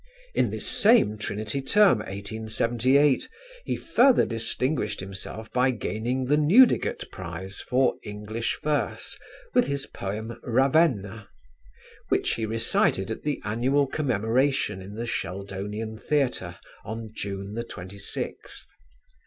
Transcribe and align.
In 0.33 0.49
this 0.49 0.65
same 0.65 1.15
Trinity 1.19 1.61
term, 1.61 1.99
1878, 1.99 3.29
he 3.65 3.75
further 3.75 4.25
distinguished 4.25 4.99
himself 4.99 5.53
by 5.53 5.69
gaining 5.69 6.25
the 6.25 6.37
Newdigate 6.37 7.11
prize 7.11 7.59
for 7.61 7.93
English 8.01 8.57
verse 8.63 9.15
with 9.53 9.67
his 9.67 9.85
poem 9.85 10.39
"Ravenna," 10.41 11.27
which 12.09 12.33
he 12.33 12.47
recited 12.47 13.11
at 13.11 13.21
the 13.21 13.39
annual 13.43 13.85
Commemoration 13.85 14.81
in 14.81 14.95
the 14.95 15.05
Sheldonian 15.05 15.99
Theatre 15.99 16.57
on 16.83 17.11
June 17.13 17.53
26th. 17.55 18.65